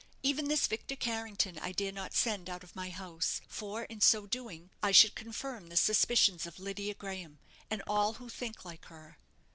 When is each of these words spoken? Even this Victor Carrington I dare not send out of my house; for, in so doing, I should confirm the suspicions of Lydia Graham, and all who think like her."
Even 0.23 0.47
this 0.47 0.65
Victor 0.65 0.95
Carrington 0.95 1.59
I 1.59 1.73
dare 1.73 1.91
not 1.91 2.15
send 2.15 2.49
out 2.49 2.63
of 2.63 2.75
my 2.75 2.89
house; 2.89 3.39
for, 3.47 3.83
in 3.83 4.01
so 4.01 4.25
doing, 4.25 4.71
I 4.81 4.91
should 4.91 5.13
confirm 5.13 5.67
the 5.69 5.77
suspicions 5.77 6.47
of 6.47 6.57
Lydia 6.57 6.95
Graham, 6.95 7.37
and 7.69 7.83
all 7.85 8.13
who 8.13 8.27
think 8.27 8.65
like 8.65 8.85
her." 8.85 9.19